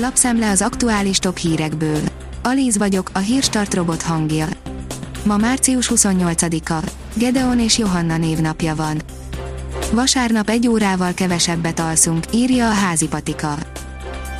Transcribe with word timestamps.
Lapszemle 0.00 0.50
az 0.50 0.62
aktuális 0.62 1.18
top 1.18 1.36
hírekből. 1.36 2.00
Alíz 2.42 2.78
vagyok, 2.78 3.10
a 3.12 3.18
hírstart 3.18 3.74
robot 3.74 4.02
hangja. 4.02 4.46
Ma 5.24 5.36
március 5.36 5.90
28-a. 5.94 6.90
Gedeon 7.14 7.60
és 7.60 7.78
Johanna 7.78 8.16
névnapja 8.16 8.74
van. 8.74 9.02
Vasárnap 9.92 10.48
egy 10.48 10.68
órával 10.68 11.14
kevesebbet 11.14 11.80
alszunk, 11.80 12.24
írja 12.34 12.68
a 12.68 12.72
házi 12.72 13.08
patika. 13.08 13.54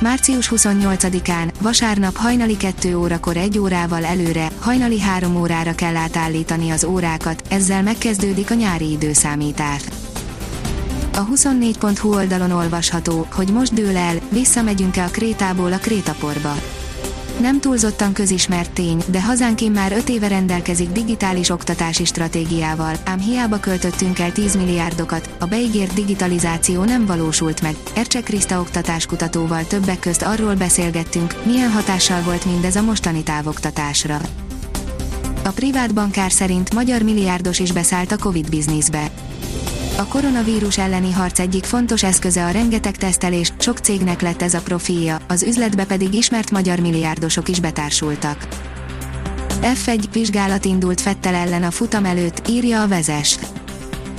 Március 0.00 0.52
28-án, 0.56 1.52
vasárnap 1.60 2.16
hajnali 2.16 2.56
2 2.56 2.96
órakor 2.96 3.36
egy 3.36 3.58
órával 3.58 4.04
előre, 4.04 4.48
hajnali 4.60 5.00
3 5.00 5.36
órára 5.36 5.74
kell 5.74 5.96
átállítani 5.96 6.70
az 6.70 6.84
órákat, 6.84 7.42
ezzel 7.48 7.82
megkezdődik 7.82 8.50
a 8.50 8.54
nyári 8.54 8.90
időszámítás. 8.90 9.82
A 11.16 11.26
24.hu 11.26 12.14
oldalon 12.14 12.50
olvasható, 12.50 13.26
hogy 13.32 13.52
most 13.52 13.74
dől 13.74 13.96
el, 13.96 14.16
visszamegyünk-e 14.30 15.04
a 15.04 15.08
Krétából 15.08 15.72
a 15.72 15.78
Krétaporba. 15.78 16.54
Nem 17.40 17.60
túlzottan 17.60 18.12
közismert 18.12 18.70
tény, 18.70 19.02
de 19.10 19.22
hazánk 19.22 19.60
már 19.72 19.92
5 19.92 20.08
éve 20.08 20.28
rendelkezik 20.28 20.88
digitális 20.88 21.50
oktatási 21.50 22.04
stratégiával, 22.04 22.96
ám 23.04 23.20
hiába 23.20 23.60
költöttünk 23.60 24.18
el 24.18 24.32
10 24.32 24.56
milliárdokat, 24.56 25.30
a 25.38 25.46
beígért 25.46 25.94
digitalizáció 25.94 26.84
nem 26.84 27.06
valósult 27.06 27.62
meg. 27.62 27.76
Ercse 27.94 28.20
Kriszta 28.20 28.60
oktatáskutatóval 28.60 29.66
többek 29.66 29.98
közt 29.98 30.22
arról 30.22 30.54
beszélgettünk, 30.54 31.34
milyen 31.44 31.70
hatással 31.70 32.22
volt 32.22 32.44
mindez 32.44 32.76
a 32.76 32.82
mostani 32.82 33.22
távoktatásra. 33.22 34.20
A 35.44 35.50
privát 35.50 35.94
bankár 35.94 36.32
szerint 36.32 36.74
magyar 36.74 37.02
milliárdos 37.02 37.58
is 37.58 37.72
beszállt 37.72 38.12
a 38.12 38.18
Covid 38.18 38.50
bizniszbe. 38.50 39.10
A 39.98 40.06
koronavírus 40.06 40.78
elleni 40.78 41.12
harc 41.12 41.38
egyik 41.38 41.64
fontos 41.64 42.02
eszköze 42.02 42.44
a 42.44 42.50
rengeteg 42.50 42.96
tesztelés, 42.96 43.52
sok 43.58 43.78
cégnek 43.78 44.20
lett 44.20 44.42
ez 44.42 44.54
a 44.54 44.60
profilja, 44.60 45.18
az 45.28 45.42
üzletbe 45.42 45.84
pedig 45.84 46.14
ismert 46.14 46.50
magyar 46.50 46.78
milliárdosok 46.78 47.48
is 47.48 47.60
betársultak. 47.60 48.48
F1 49.62 50.04
vizsgálat 50.12 50.64
indult 50.64 51.00
Fettel 51.00 51.34
ellen 51.34 51.62
a 51.62 51.70
futam 51.70 52.04
előtt, 52.04 52.48
írja 52.48 52.82
a 52.82 52.88
vezes. 52.88 53.38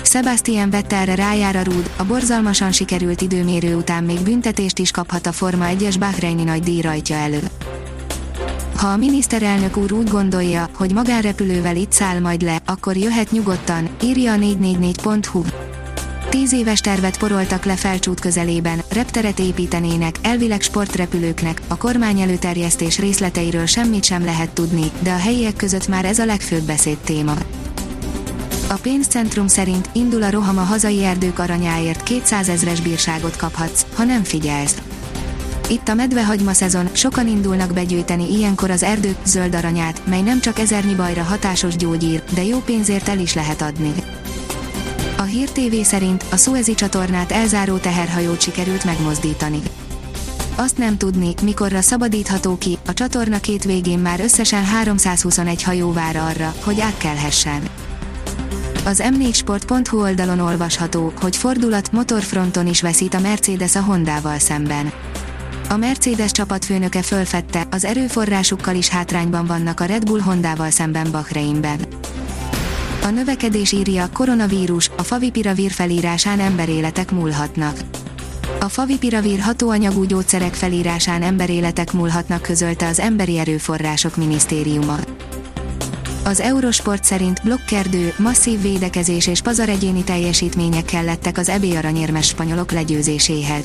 Sebastian 0.03 0.69
Vettelre 0.69 1.15
rájár 1.15 1.55
a 1.55 1.63
rúd, 1.63 1.89
a 1.97 2.05
borzalmasan 2.05 2.71
sikerült 2.71 3.21
időmérő 3.21 3.75
után 3.75 4.03
még 4.03 4.19
büntetést 4.19 4.79
is 4.79 4.91
kaphat 4.91 5.27
a 5.27 5.31
Forma 5.31 5.65
1-es 5.69 5.95
Bahreini 5.99 6.43
nagy 6.43 6.63
díj 6.63 6.81
rajtja 6.81 7.15
elő. 7.15 7.41
Ha 8.75 8.87
a 8.87 8.97
miniszterelnök 8.97 9.77
úr 9.77 9.91
úgy 9.91 10.09
gondolja, 10.09 10.69
hogy 10.75 10.93
magánrepülővel 10.93 11.75
itt 11.75 11.91
száll 11.91 12.19
majd 12.19 12.41
le, 12.41 12.61
akkor 12.65 12.97
jöhet 12.97 13.31
nyugodtan, 13.31 13.89
írja 14.03 14.33
a 14.33 14.37
444.hu. 14.37 15.66
Tíz 16.29 16.53
éves 16.53 16.79
tervet 16.79 17.17
poroltak 17.17 17.65
le 17.65 17.75
felcsút 17.75 18.19
közelében, 18.19 18.81
repteret 18.89 19.39
építenének, 19.39 20.15
elvileg 20.21 20.61
sportrepülőknek, 20.61 21.61
a 21.67 21.77
kormány 21.77 22.19
előterjesztés 22.19 22.99
részleteiről 22.99 23.65
semmit 23.65 24.03
sem 24.03 24.25
lehet 24.25 24.49
tudni, 24.49 24.91
de 24.99 25.11
a 25.11 25.17
helyiek 25.17 25.55
között 25.55 25.87
már 25.87 26.05
ez 26.05 26.19
a 26.19 26.25
legfőbb 26.25 26.63
beszéd 26.63 26.97
téma. 26.97 27.33
A 28.69 28.73
pénzcentrum 28.73 29.47
szerint 29.47 29.89
indul 29.91 30.23
a 30.23 30.29
roham 30.29 30.57
a 30.57 30.61
hazai 30.61 31.03
erdők 31.03 31.39
aranyáért 31.39 32.03
200 32.03 32.49
ezres 32.49 32.81
bírságot 32.81 33.35
kaphatsz, 33.35 33.85
ha 33.95 34.03
nem 34.03 34.23
figyelsz. 34.23 34.81
Itt 35.69 35.87
a 35.87 35.93
medvehagyma 35.93 36.53
szezon, 36.53 36.89
sokan 36.93 37.27
indulnak 37.27 37.73
begyűjteni 37.73 38.33
ilyenkor 38.33 38.69
az 38.69 38.83
erdők 38.83 39.17
zöld 39.25 39.55
aranyát, 39.55 40.01
mely 40.05 40.21
nem 40.21 40.39
csak 40.39 40.59
ezernyi 40.59 40.95
bajra 40.95 41.23
hatásos 41.23 41.75
gyógyír, 41.75 42.23
de 42.33 42.43
jó 42.43 42.59
pénzért 42.59 43.07
el 43.07 43.19
is 43.19 43.33
lehet 43.33 43.61
adni. 43.61 43.93
A 45.17 45.23
Hír 45.23 45.49
TV 45.49 45.81
szerint 45.81 46.25
a 46.31 46.37
Suezi 46.37 46.73
csatornát 46.73 47.31
elzáró 47.31 47.77
teherhajót 47.77 48.41
sikerült 48.41 48.83
megmozdítani. 48.83 49.61
Azt 50.55 50.77
nem 50.77 50.97
tudni, 50.97 51.33
mikorra 51.43 51.81
szabadítható 51.81 52.57
ki, 52.57 52.77
a 52.87 52.93
csatorna 52.93 53.39
két 53.39 53.63
végén 53.63 53.99
már 53.99 54.19
összesen 54.19 54.65
321 54.65 55.63
hajó 55.63 55.91
vár 55.91 56.15
arra, 56.15 56.53
hogy 56.63 56.79
átkelhessen. 56.79 57.61
Az 58.85 59.03
m4sport.hu 59.05 60.01
oldalon 60.01 60.39
olvasható, 60.39 61.13
hogy 61.21 61.35
fordulat 61.35 61.91
motorfronton 61.91 62.67
is 62.67 62.81
veszít 62.81 63.13
a 63.13 63.19
Mercedes 63.19 63.75
a 63.75 63.81
Hondával 63.81 64.39
szemben. 64.39 64.91
A 65.69 65.77
Mercedes 65.77 66.31
csapatfőnöke 66.31 67.01
fölfedte, 67.01 67.67
az 67.71 67.85
erőforrásukkal 67.85 68.75
is 68.75 68.87
hátrányban 68.87 69.45
vannak 69.45 69.79
a 69.79 69.85
Red 69.85 70.05
Bull 70.05 70.21
Hondával 70.21 70.69
szemben 70.69 71.11
Bahreinben. 71.11 71.79
A 73.03 73.09
növekedés 73.09 73.71
írja, 73.71 74.09
koronavírus, 74.13 74.91
a 74.97 75.03
favipiravir 75.03 75.71
felírásán 75.71 76.39
emberéletek 76.39 77.11
múlhatnak. 77.11 77.77
A 78.59 78.69
favipiravir 78.69 79.39
hatóanyagú 79.39 80.03
gyógyszerek 80.03 80.53
felírásán 80.53 81.21
emberéletek 81.21 81.93
múlhatnak 81.93 82.41
közölte 82.41 82.87
az 82.87 82.99
Emberi 82.99 83.37
Erőforrások 83.37 84.15
Minisztériuma. 84.15 84.97
Az 86.23 86.39
Eurosport 86.39 87.03
szerint 87.03 87.41
blokkerdő, 87.43 88.13
masszív 88.17 88.61
védekezés 88.61 89.27
és 89.27 89.41
pazaregyéni 89.41 90.03
teljesítmények 90.03 90.85
kellettek 90.85 91.37
az 91.37 91.49
EB 91.49 91.63
aranyérmes 91.77 92.27
spanyolok 92.27 92.71
legyőzéséhez. 92.71 93.63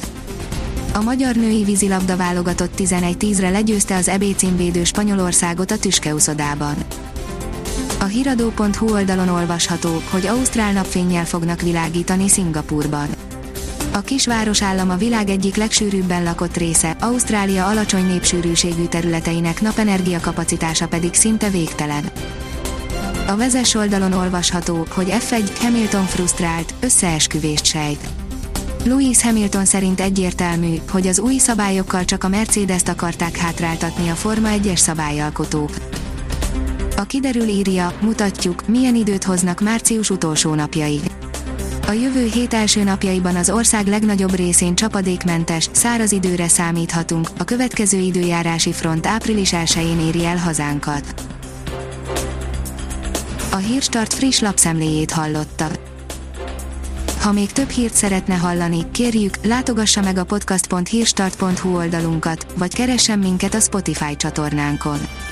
A 0.94 1.02
magyar 1.02 1.34
női 1.34 1.64
vízilabda 1.64 2.16
válogatott 2.16 2.72
11-10-re 2.76 3.50
legyőzte 3.50 3.96
az 3.96 4.08
EB 4.08 4.24
címvédő 4.36 4.84
Spanyolországot 4.84 5.70
a 5.70 5.78
Tüskeuszodában. 5.78 6.74
A 8.02 8.04
hiradó.hu 8.04 8.92
oldalon 8.92 9.28
olvasható, 9.28 10.02
hogy 10.10 10.26
ausztrál 10.26 10.72
napfényjel 10.72 11.24
fognak 11.24 11.60
világítani 11.60 12.28
Szingapurban. 12.28 13.08
A 13.92 14.00
kisváros 14.00 14.62
állam 14.62 14.90
a 14.90 14.96
világ 14.96 15.28
egyik 15.28 15.56
legsűrűbben 15.56 16.22
lakott 16.22 16.56
része, 16.56 16.96
Ausztrália 17.00 17.66
alacsony 17.66 18.06
népsűrűségű 18.06 18.84
területeinek 18.84 19.60
napenergia 19.60 20.20
kapacitása 20.20 20.88
pedig 20.88 21.14
szinte 21.14 21.48
végtelen. 21.48 22.04
A 23.26 23.36
vezes 23.36 23.74
oldalon 23.74 24.12
olvasható, 24.12 24.86
hogy 24.90 25.06
F1 25.10 25.50
Hamilton 25.60 26.04
frusztrált, 26.04 26.74
összeesküvést 26.80 27.64
sejt. 27.64 28.08
Louis 28.84 29.22
Hamilton 29.22 29.64
szerint 29.64 30.00
egyértelmű, 30.00 30.74
hogy 30.90 31.06
az 31.06 31.18
új 31.18 31.38
szabályokkal 31.38 32.04
csak 32.04 32.24
a 32.24 32.28
Mercedes-t 32.28 32.88
akarták 32.88 33.36
hátráltatni 33.36 34.08
a 34.08 34.14
Forma 34.14 34.48
1-es 34.52 34.78
szabályalkotók. 34.78 35.70
A 36.96 37.02
kiderül 37.02 37.48
írja, 37.48 37.92
mutatjuk, 38.00 38.68
milyen 38.68 38.94
időt 38.94 39.24
hoznak 39.24 39.60
március 39.60 40.10
utolsó 40.10 40.54
napjaig. 40.54 41.00
A 41.86 41.92
jövő 41.92 42.24
hét 42.32 42.54
első 42.54 42.82
napjaiban 42.82 43.36
az 43.36 43.50
ország 43.50 43.86
legnagyobb 43.86 44.34
részén 44.34 44.74
csapadékmentes, 44.74 45.68
száraz 45.72 46.12
időre 46.12 46.48
számíthatunk, 46.48 47.28
a 47.38 47.44
következő 47.44 47.98
időjárási 47.98 48.72
front 48.72 49.06
április 49.06 49.50
1-én 49.52 50.00
éri 50.00 50.24
el 50.24 50.36
hazánkat. 50.36 51.14
A 53.52 53.56
Hírstart 53.56 54.14
friss 54.14 54.40
lapszemléjét 54.40 55.10
hallotta. 55.10 55.66
Ha 57.20 57.32
még 57.32 57.52
több 57.52 57.68
hírt 57.68 57.94
szeretne 57.94 58.34
hallani, 58.34 58.90
kérjük, 58.90 59.34
látogassa 59.44 60.00
meg 60.00 60.16
a 60.16 60.24
podcast.hírstart.hu 60.24 61.76
oldalunkat, 61.76 62.46
vagy 62.56 62.74
keressen 62.74 63.18
minket 63.18 63.54
a 63.54 63.60
Spotify 63.60 64.16
csatornánkon. 64.16 64.98